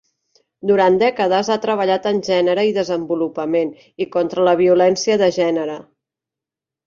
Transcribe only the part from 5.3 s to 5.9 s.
gènere.